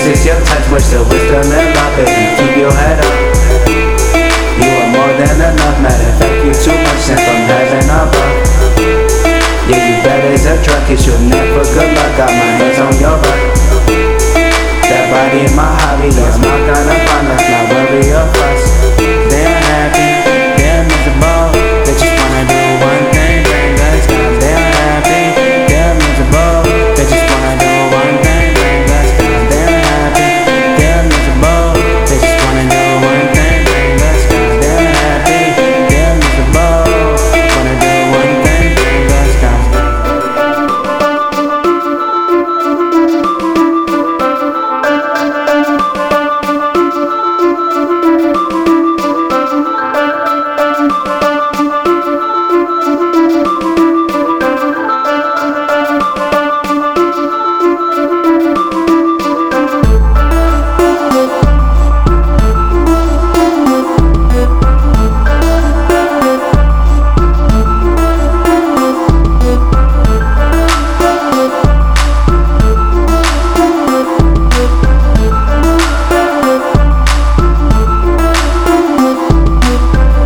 This 0.00 0.16
is 0.16 0.32
your 0.32 0.40
touch, 0.48 0.64
much 0.72 0.88
the 0.88 1.04
wisdom 1.12 1.44
and 1.44 1.76
love, 1.76 1.92
baby. 2.00 2.32
Keep 2.40 2.56
your 2.56 2.72
head 2.72 3.04
up. 3.04 3.12
You 3.68 4.72
are 4.80 4.88
more 4.96 5.12
than 5.12 5.36
enough. 5.36 5.76
Matter 5.84 6.08
of 6.08 6.16
fact, 6.16 6.40
you 6.40 6.56
too 6.56 6.72
much 6.72 7.04
sent 7.04 7.20
from 7.20 7.44
heaven 7.44 7.84
above. 7.84 8.16
Yeah, 9.68 9.92
you 9.92 10.00
bet 10.00 10.24
as 10.32 10.48
a 10.48 10.56
truck, 10.64 10.88
it's 10.88 11.04
your 11.04 11.20
neck 11.28 11.44
for 11.52 11.68
good 11.76 11.92
luck. 11.92 12.16
Got 12.16 12.32
my 12.32 12.48
hands 12.56 12.80
on 12.80 12.96
your 12.96 13.12
butt. 13.20 13.40
That 14.88 15.04
body 15.12 15.44
in 15.44 15.52
my 15.52 15.68
hobby, 15.68 16.08
that's 16.16 16.40
my 16.40 16.48
kind 16.48 16.88
of 16.88 17.00
fun. 17.04 17.29